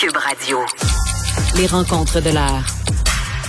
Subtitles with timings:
[0.00, 0.60] Cube Radio.
[1.58, 2.64] Les rencontres de l'heure.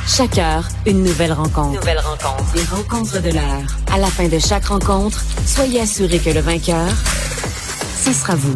[0.05, 1.79] Chaque heure, une nouvelle rencontre.
[1.79, 2.43] Nouvelle rencontre.
[2.53, 3.63] Les rencontres de l'heure.
[3.89, 6.89] À la fin de chaque rencontre, soyez assurés que le vainqueur,
[7.95, 8.53] ce sera vous.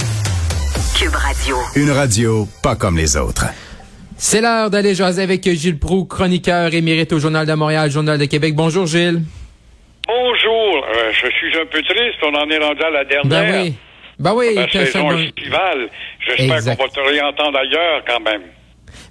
[0.99, 1.55] Cube Radio.
[1.77, 3.45] Une radio pas comme les autres.
[4.17, 8.25] C'est l'heure d'aller jaser avec Gilles Proux, chroniqueur émérite au Journal de Montréal, Journal de
[8.25, 8.55] Québec.
[8.55, 9.21] Bonjour Gilles.
[10.05, 10.85] Bonjour.
[10.85, 12.19] Euh, je suis un peu triste.
[12.23, 13.25] On en est rendu à la dernière.
[13.25, 13.75] Ben oui.
[14.19, 14.55] Ben oui.
[14.55, 15.89] La saison estivale.
[16.19, 18.43] J'espère qu'on va te réentendre ailleurs quand même.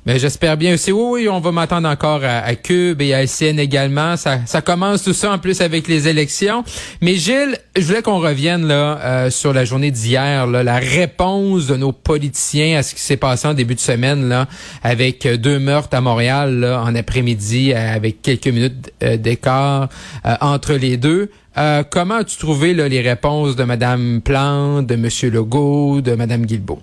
[0.06, 0.92] Ben, j'espère bien aussi.
[0.92, 4.18] Oui, oui, on va m'entendre encore à, à Cube et à LCN également.
[4.18, 6.62] Ça, ça commence tout ça en plus avec les élections.
[7.00, 11.76] Mais Gilles, je voulais qu'on revienne là euh, sur la journée d'hier, la réponse de
[11.76, 14.46] nos politiciens à ce qui s'est passé en début de semaine là,
[14.82, 19.88] avec euh, deux meurtres à Montréal là, en après-midi, euh, avec quelques minutes euh, d'écart
[20.26, 21.30] euh, entre les deux.
[21.56, 26.44] Euh, comment as-tu trouvé là, les réponses de Madame Plante, de Monsieur Legault, de Madame
[26.44, 26.82] Guilbeault?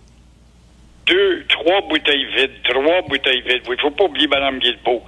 [1.62, 2.64] Trois bouteilles vides.
[2.64, 3.62] Trois bouteilles vides.
[3.70, 5.04] Il faut pas oublier Mme Guilbeault.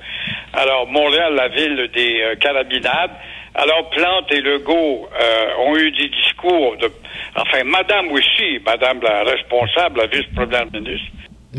[0.53, 3.11] Alors, Montréal, la ville des euh, carabinades.
[3.55, 6.91] Alors, Plante et Legault euh, ont eu des discours de...
[7.36, 11.08] Enfin, Madame aussi, Madame la responsable, la vice-première ministre.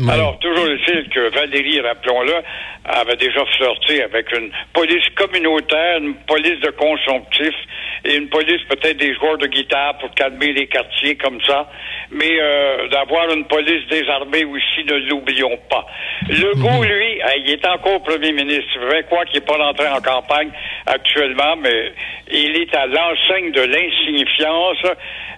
[0.09, 2.33] Alors, toujours est-il que Valérie, rappelons-le,
[2.83, 7.55] avait déjà flirté avec une police communautaire, une police de consomptifs
[8.03, 11.69] et une police peut-être des joueurs de guitare pour calmer les quartiers comme ça.
[12.11, 15.85] Mais euh, d'avoir une police désarmée aussi, ne l'oublions pas.
[16.29, 18.79] Legault, lui, hein, il est encore premier ministre.
[18.85, 20.51] Vrai quoi qu'il n'est pas rentré en campagne
[20.85, 21.93] actuellement, mais
[22.31, 24.77] il est à l'enseigne de l'insignifiance.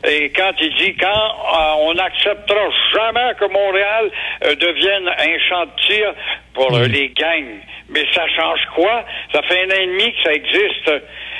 [0.05, 4.11] Et quand il dit quand euh, on n'acceptera jamais que Montréal
[4.47, 6.13] euh, devienne un champ de tir
[6.53, 7.59] pour les gangs.
[7.89, 9.05] Mais ça change quoi?
[9.33, 10.91] Ça fait un an et demi que ça existe.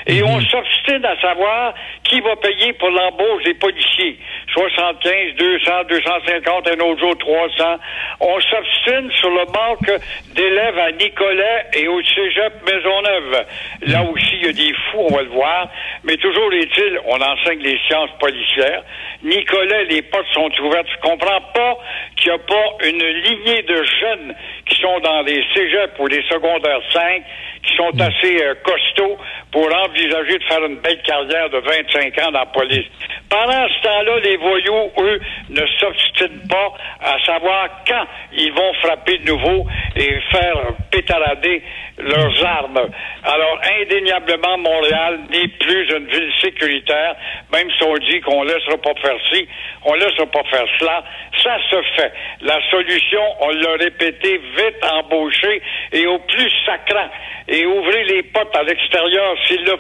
[0.08, 1.74] Et on s'obstine à savoir
[2.06, 4.18] qui va payer pour l'embauche des policiers.
[4.54, 7.64] 75, 200, 250, un autre jour 300.
[8.22, 10.02] On s'obstine sur le manque
[10.34, 13.46] d'élèves à Nicolet et au cégep Maisonneuve.
[13.88, 15.68] Là aussi, il y a des fous, on va le voir.
[16.06, 18.84] Mais toujours est-il, on enseigne les sciences policières.
[19.24, 20.88] Nicolet, les portes sont ouvertes.
[20.90, 21.78] Je comprends pas
[22.16, 24.36] qu'il n'y a pas une lignée de jeunes
[24.68, 27.24] qui sont dans les cégeps ou les secondaires 5
[27.64, 29.18] qui sont assez euh, costauds
[29.52, 32.86] pour envisager de faire une belle carrière de 25 ans dans la police.
[33.30, 35.20] Pendant ce temps-là, les voyous, eux,
[35.50, 39.66] ne s'obstinent pas à savoir quand ils vont frapper de nouveau
[39.96, 41.62] et faire pétarader
[41.98, 42.90] leurs armes.
[43.24, 47.16] Alors, indéniablement, Montréal n'est plus une ville sécuritaire,
[47.52, 49.48] même si on dit qu'on laissera pas faire ci,
[49.84, 51.04] on laissera pas faire cela.
[51.44, 52.14] Ça se fait.
[52.42, 57.10] La solution, on l'a répété, vite embauché et au plus sacrant.
[57.50, 59.78] Et ouvrez les portes à l'extérieur s'il le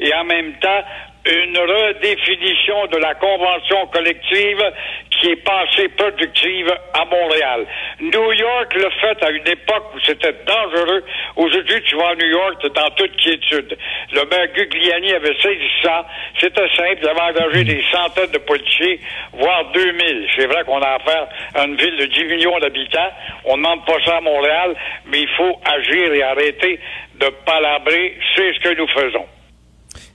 [0.00, 0.84] Et en même temps,
[1.26, 4.62] une redéfinition de la convention collective
[5.10, 7.66] qui est passée productive à Montréal.
[8.00, 11.02] New York l'a fait à une époque où c'était dangereux.
[11.36, 13.78] Aujourd'hui, tu vas à New York, tu es en toute quiétude.
[14.12, 16.04] Le maire Gugliani avait saisi ça.
[16.38, 19.00] C'était simple, il avait engagé des centaines de policiers,
[19.32, 20.28] voire 2000.
[20.36, 23.10] C'est vrai qu'on a affaire à une ville de 10 millions d'habitants.
[23.46, 24.74] On ne demande pas ça à Montréal,
[25.06, 26.78] mais il faut agir et arrêter
[27.14, 28.18] de palabrer.
[28.36, 29.24] C'est ce que nous faisons.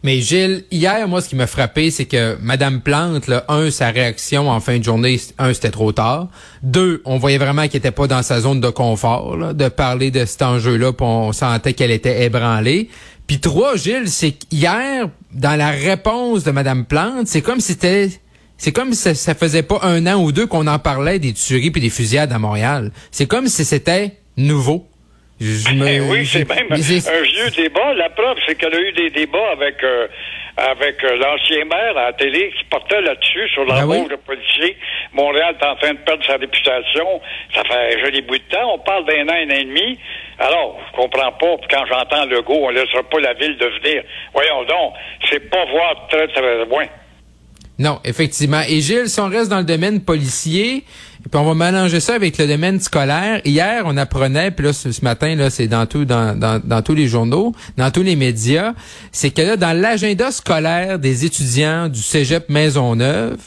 [0.01, 3.89] Mais Gilles, hier, moi, ce qui m'a frappé, c'est que Madame Plante, là, un, sa
[3.89, 6.29] réaction en fin de journée, un, c'était trop tard.
[6.63, 10.23] Deux, on voyait vraiment qu'elle était pas dans sa zone de confort, de parler de
[10.23, 12.89] cet enjeu-là, puis on sentait qu'elle était ébranlée.
[13.27, 18.09] Puis trois, Gilles, c'est qu'hier, dans la réponse de Madame Plante, c'est comme si c'était,
[18.57, 21.33] c'est comme si ça, ça faisait pas un an ou deux qu'on en parlait des
[21.33, 22.91] tueries puis des fusillades à Montréal.
[23.11, 24.88] C'est comme si c'était nouveau.
[25.39, 27.93] Je me- Eh oui, c'est même un vieux débat.
[27.93, 30.07] La preuve, c'est qu'elle a eu des débats avec euh,
[30.57, 34.09] avec euh, l'ancien maire à la télé qui portait là-dessus sur Ben l'embauche oui.
[34.09, 34.75] de policiers.
[35.13, 37.21] Montréal est en train de perdre sa réputation.
[37.55, 38.73] Ça fait un joli bout de temps.
[38.73, 39.97] On parle d'un an, un an et demi.
[40.37, 41.55] Alors, je comprends pas.
[41.69, 44.03] Quand j'entends le go, on laissera pas la ville devenir.
[44.33, 44.93] Voyons donc,
[45.29, 46.85] c'est pas voir très très loin.
[47.77, 48.61] Non, effectivement.
[48.67, 50.83] Et Gilles, si on reste dans le domaine policier,
[51.31, 53.41] puis on va mélanger ça avec le domaine scolaire.
[53.45, 56.95] Hier, on apprenait, puis là, ce, matin, là, c'est dans tout, dans, dans, dans tous
[56.95, 58.73] les journaux, dans tous les médias,
[59.11, 63.37] c'est que là, dans l'agenda scolaire des étudiants du Cégep Maisonneuve,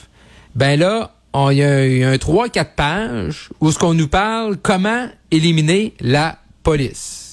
[0.54, 4.56] ben là, on- y a, y a un 3-4 pages où ce qu'on nous parle
[4.62, 7.31] comment éliminer la police.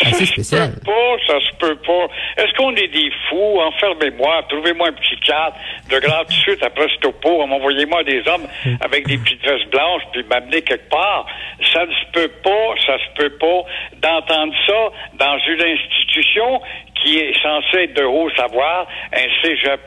[0.00, 2.06] Assez Ça se peut pas, ça se peut pas.
[2.36, 3.60] Est-ce qu'on est des fous?
[3.60, 5.56] Enfermez-moi, trouvez-moi un psychiatre
[5.88, 8.46] de grande suite après ce topo, m'envoyez-moi des hommes
[8.80, 11.26] avec des petites vestes blanches puis m'amener quelque part.
[11.72, 13.62] Ça ne se peut pas, ça se peut pas
[14.02, 16.60] d'entendre ça dans une institution
[17.04, 19.80] qui est censé être de haut savoir, un cégep,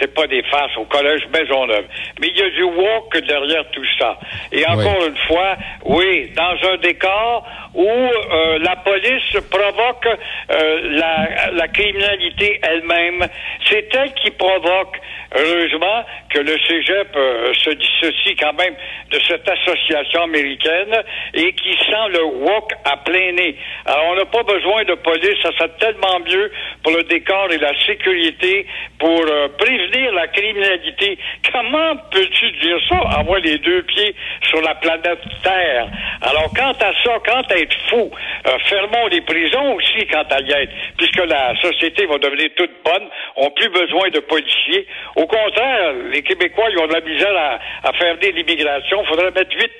[0.00, 1.84] c'est pas des faces au collège Maisonneuve.
[2.20, 4.18] Mais il y a du woke derrière tout ça.
[4.50, 10.08] Et encore une fois, oui, dans un décor où euh, la police provoque
[10.50, 13.26] euh, la, la criminalité elle-même,
[13.68, 14.98] c'est elle qui provoque
[15.34, 18.74] Heureusement que le Cégep euh, se dissocie quand même
[19.10, 21.02] de cette association américaine
[21.34, 23.56] et qui sent le wok à plein nez.
[23.84, 26.50] Alors, on n'a pas besoin de police, ça serait tellement mieux
[26.82, 28.66] pour le décor et la sécurité,
[28.98, 31.18] pour euh, prévenir la criminalité.
[31.52, 34.14] Comment peux-tu dire ça, avoir les deux pieds
[34.48, 35.88] sur la planète Terre?
[36.22, 38.10] Alors, quant à ça, quant à être fou,
[38.46, 42.72] euh, fermons les prisons aussi quant à y être, puisque la société va devenir toute
[42.84, 44.86] bonne, on n'a plus besoin de policiers.
[45.16, 45.92] Au contraire,
[46.22, 49.02] Québécois, ils ont de la misère à, faire des l'immigration.
[49.02, 49.72] Il faudrait mettre huit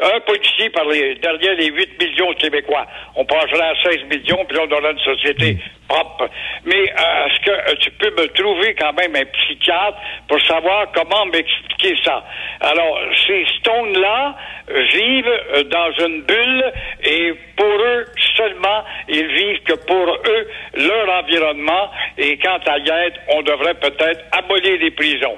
[0.00, 2.86] un policier par les, derrière les 8 millions de Québécois.
[3.14, 5.58] On passerait à 16 millions, puis on aurait une société
[5.88, 6.28] propre.
[6.64, 9.98] Mais euh, est-ce que euh, tu peux me trouver quand même un psychiatre
[10.28, 12.24] pour savoir comment m'expliquer ça?
[12.60, 14.36] Alors, ces stones-là
[14.68, 16.72] vivent euh, dans une bulle
[17.02, 18.04] et pour eux
[18.36, 21.90] seulement, ils vivent que pour eux, leur environnement.
[22.18, 25.36] Et quant à Yed, on devrait peut-être abolir les prisons.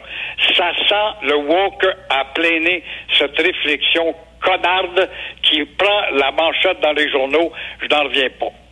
[0.54, 2.82] Ça sent le woke à plein nez,
[3.12, 5.10] cette réflexion connarde
[5.42, 7.52] qui prend la manchette dans les journaux.
[7.81, 8.65] Je n'en reviens pas.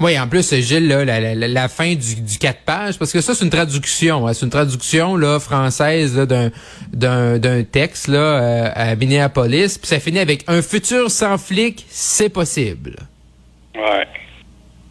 [0.00, 3.44] Oui, en plus, Gilles, là, la, fin du, du quatre pages, parce que ça, c'est
[3.44, 4.26] une traduction.
[4.26, 6.50] Hein, c'est une traduction là française d'un,
[6.90, 9.76] d'un, d'un texte là, euh, à Minneapolis.
[9.78, 12.96] Puis ça finit avec un futur sans flic, c'est possible.
[13.74, 14.06] Ouais.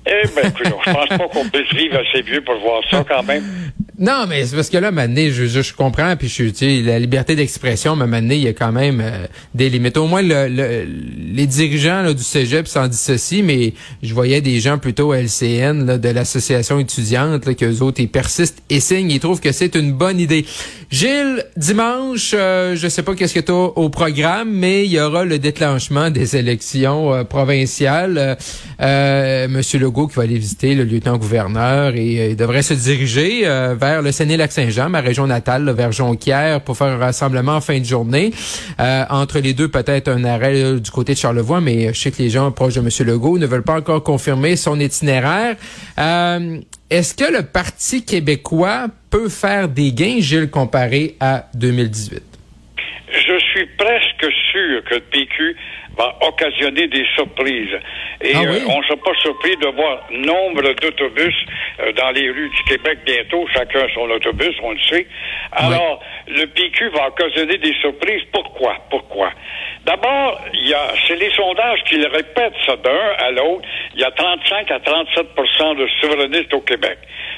[0.05, 3.23] Eh ben, écoute, je pense pas qu'on puisse vivre assez vieux pour voir ça quand
[3.23, 3.43] même.
[3.99, 7.35] Non, mais c'est parce que là, maintenant, je, je, comprends, puis je suis, la liberté
[7.35, 9.97] d'expression, mais maintenant, il y a quand même euh, des limites.
[9.97, 14.77] Au moins, le, les dirigeants là, du Cégep s'en dissocient, mais je voyais des gens
[14.77, 19.51] plutôt LCN de l'association étudiante, là, qu'eux autres, ils persistent et signent, ils trouvent que
[19.51, 20.45] c'est une bonne idée.
[20.91, 25.23] Gilles, dimanche, euh, je sais pas qu'est-ce que tu au programme, mais il y aura
[25.23, 28.37] le déclenchement des élections euh, provinciales.
[28.81, 33.88] Euh, Monsieur Legault qui va aller visiter le lieutenant-gouverneur et il devrait se diriger vers
[34.01, 38.31] le Séné-Lac-Saint-Jean, ma région natale, vers Jonquière, pour faire un rassemblement en fin de journée.
[38.79, 42.21] Euh, entre les deux, peut-être un arrêt du côté de Charlevoix, mais je sais que
[42.21, 42.89] les gens proches de M.
[43.07, 45.55] Legault ne veulent pas encore confirmer son itinéraire.
[45.97, 46.59] Euh,
[46.89, 52.21] est-ce que le Parti québécois peut faire des gains, Gilles, comparé à 2018?
[53.11, 55.55] Je suis presque sûr que le PQ
[55.97, 57.77] va occasionner des surprises.
[58.21, 61.35] Et ah euh, on ne sera pas surpris de voir nombre d'autobus
[61.79, 65.07] euh, dans les rues du Québec bientôt, chacun son autobus, on le sait.
[65.51, 68.23] Alors, le PQ va occasionner des surprises.
[68.31, 68.75] Pourquoi?
[68.89, 69.31] Pourquoi?
[69.85, 73.67] D'abord, il y a, c'est les sondages qui le répètent ça d'un à l'autre.
[73.95, 76.97] Il y a 35 à 37% de souverainistes au Québec.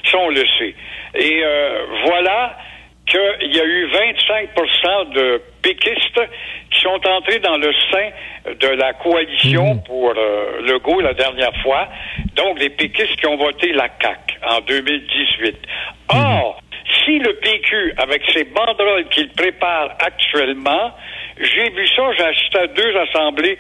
[0.10, 0.76] Ça, on le sait.
[1.16, 2.58] Et euh, voilà
[3.06, 6.30] qu'il y a eu 25% de péquistes qui
[6.82, 9.84] sont entrés dans le sein de la coalition mmh.
[9.84, 11.88] pour euh, Legault la dernière fois,
[12.36, 15.56] donc les péquistes qui ont voté la CAQ en 2018.
[15.56, 16.18] Mmh.
[16.18, 16.62] Or,
[17.06, 20.92] si le PQ, avec ses banderoles qu'il prépare actuellement,
[21.40, 23.58] j'ai vu ça, j'ai assisté à deux assemblées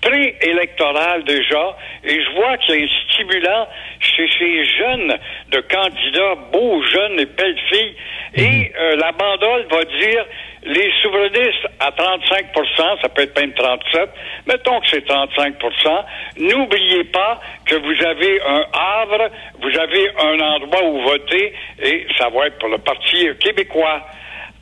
[0.00, 3.68] préélectorales déjà, et je vois qu'il y a un stimulant
[4.00, 5.18] chez ces jeunes
[5.50, 7.94] de candidats, beaux jeunes et belles filles,
[8.34, 8.68] et mhm.
[8.78, 10.26] euh, la bandole va dire
[10.64, 14.10] les souverainistes à 35% ça peut être même 37,
[14.46, 16.04] mettons que c'est 35%
[16.38, 19.30] n'oubliez pas que vous avez un havre,
[19.60, 24.02] vous avez un endroit où voter, et ça va être pour le Parti québécois.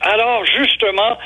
[0.01, 1.17] Alors, justement,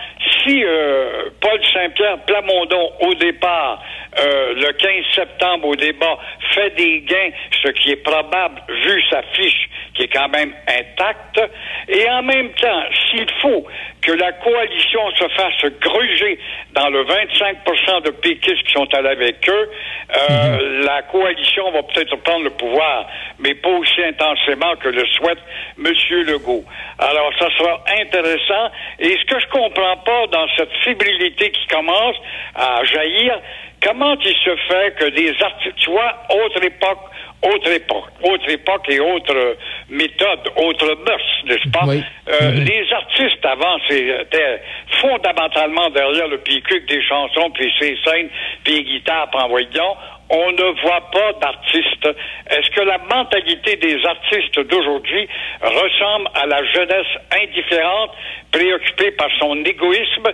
[0.44, 3.82] si euh, Paul Saint-Pierre Plamondon, au départ,
[4.20, 6.18] euh, le 15 septembre au débat,
[6.54, 7.32] fait des gains,
[7.64, 9.68] ce qui est probable vu sa fiche
[9.98, 11.42] qui est quand même intacte,
[11.88, 13.66] et en même temps, s'il faut
[14.02, 16.40] que la coalition se fasse gruger
[16.74, 19.70] dans le 25% de péquistes qui sont allés avec eux,
[20.16, 20.86] euh, mhm.
[20.86, 23.08] la coalition va peut-être prendre le pouvoir,
[23.40, 25.40] mais pas aussi intensément que le souhaite
[25.84, 25.92] M.
[26.28, 26.64] Legault.
[27.00, 28.72] Alors, ça sera intéressant.
[29.00, 32.16] Et ce que je comprends pas dans cette fébrilité qui commence
[32.56, 33.40] à jaillir,
[33.84, 37.00] comment il se fait que des artistes, tu vois, autre époque,
[37.44, 39.58] autre époque, autre époque et autre
[39.90, 41.86] méthode, autre mœurs, n'est-ce pas?
[41.86, 42.64] Euh, mhm.
[42.64, 44.62] Les artistes avant, c'était
[45.00, 48.30] fondamentalement derrière le PQ des chansons, puis ses scènes,
[48.64, 49.98] puis les guitares, puis en voyant
[50.30, 52.10] on ne voit pas d'artistes.
[52.50, 55.28] Est-ce que la mentalité des artistes d'aujourd'hui
[55.62, 58.12] ressemble à la jeunesse indifférente,
[58.52, 60.28] préoccupée par son égoïsme,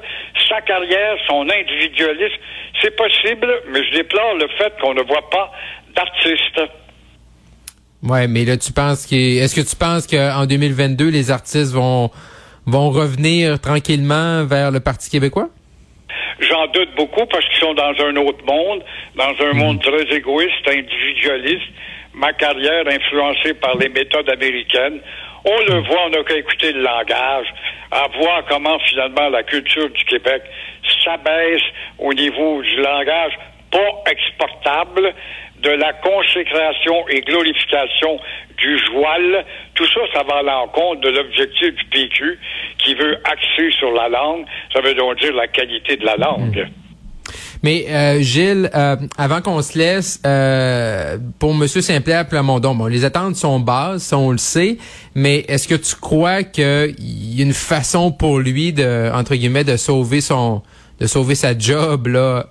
[0.50, 2.41] sa carrière, son individualisme?
[2.81, 5.51] C'est possible, mais je déplore le fait qu'on ne voit pas
[5.95, 6.62] d'artistes.
[8.01, 12.09] Ouais, mais là, tu penses que, est-ce que tu penses qu'en 2022, les artistes vont,
[12.65, 15.50] vont revenir tranquillement vers le Parti québécois?
[16.50, 18.83] J'en doute beaucoup parce qu'ils sont dans un autre monde,
[19.15, 21.71] dans un monde très égoïste, individualiste.
[22.13, 25.00] Ma carrière influencée par les méthodes américaines.
[25.45, 27.47] On le voit, on n'a qu'à écouter le langage,
[27.91, 30.43] à voir comment finalement la culture du Québec
[31.03, 31.62] s'abaisse
[32.00, 33.33] au niveau du langage
[33.71, 35.13] pas exportable,
[35.63, 38.20] de la consécration et glorification
[38.58, 39.46] du joual.
[39.75, 42.39] Tout ça, ça va à l'encontre de l'objectif du PQ
[42.79, 44.46] qui veut axer sur la langue.
[44.74, 46.67] Ça veut donc dire la qualité de la langue.
[47.63, 51.65] Mais euh, Gilles, euh, avant qu'on se laisse, euh, pour M.
[51.65, 54.77] Saint-Pierre Plamondon, bon, les attentes sont basses, on le sait,
[55.15, 59.63] mais est-ce que tu crois qu'il y a une façon pour lui de, entre guillemets,
[59.63, 60.62] de sauver son,
[61.00, 62.48] de sauver sa job là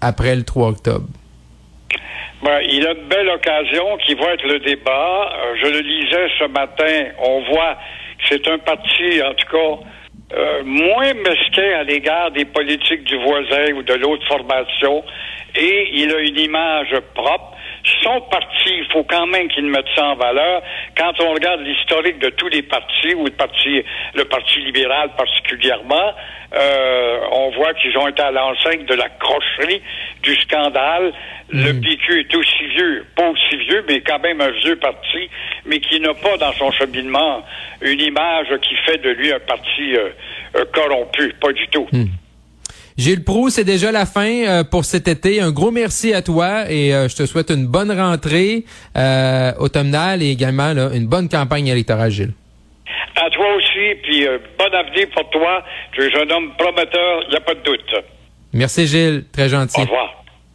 [0.00, 1.06] après le 3 octobre?
[2.42, 5.32] Ben, il a une belle occasion qui va être le débat.
[5.62, 7.12] je le lisais ce matin.
[7.20, 7.74] On voit
[8.18, 13.16] que c'est un parti, en tout cas, euh, moins mesquin à l'égard des politiques du
[13.18, 15.04] voisin ou de l'autre formation
[15.54, 17.56] et il a une image propre.
[18.02, 20.62] Son parti, il faut quand même qu'il mette ça en valeur.
[20.96, 23.82] Quand on regarde l'historique de tous les partis, ou le parti,
[24.14, 26.14] le Parti libéral particulièrement,
[26.54, 29.82] euh, on voit qu'ils ont été à l'enceinte de la crocherie,
[30.22, 31.12] du scandale.
[31.48, 31.80] Le mm.
[31.80, 35.28] PQ est aussi vieux, pas aussi vieux, mais quand même un vieux parti,
[35.66, 37.44] mais qui n'a pas dans son cheminement
[37.80, 40.10] une image qui fait de lui un parti euh,
[40.56, 41.88] euh, corrompu, pas du tout.
[41.92, 42.06] Hmm.
[42.96, 45.40] Gilles Proux, c'est déjà la fin euh, pour cet été.
[45.40, 48.64] Un gros merci à toi et je te souhaite une bonne rentrée
[49.58, 52.32] automnale et également une bonne campagne électorale, Gilles.
[53.16, 54.26] À toi aussi, puis
[54.58, 55.62] bon avenir pour toi.
[55.92, 58.04] Tu es un homme prometteur, il n'y a pas de doute.
[58.52, 59.80] Merci Gilles, très gentil.
[59.80, 60.21] Au revoir.